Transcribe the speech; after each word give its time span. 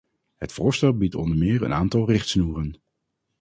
Het 0.37 0.51
voorstel 0.53 0.97
biedt 0.97 1.15
onder 1.15 1.37
meer 1.37 1.61
een 1.61 1.73
aantal 1.73 2.05
richtsnoeren. 2.09 2.81